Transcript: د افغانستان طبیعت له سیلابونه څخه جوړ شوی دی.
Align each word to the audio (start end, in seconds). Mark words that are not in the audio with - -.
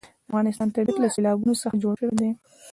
د 0.03 0.05
افغانستان 0.29 0.67
طبیعت 0.75 0.97
له 0.99 1.07
سیلابونه 1.15 1.53
څخه 1.63 1.81
جوړ 1.83 1.93
شوی 2.01 2.15
دی. 2.21 2.31